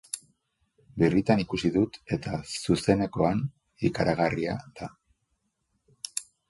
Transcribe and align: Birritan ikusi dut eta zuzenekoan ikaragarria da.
Birritan 1.01 1.43
ikusi 1.43 1.71
dut 1.75 1.99
eta 2.17 2.41
zuzenekoan 2.63 3.45
ikaragarria 3.93 4.59
da. 4.83 4.93